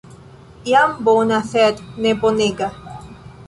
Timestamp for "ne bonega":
2.05-2.75